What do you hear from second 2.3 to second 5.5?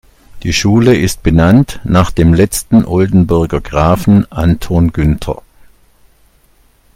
letzten Oldenburger Grafen Anton Günther.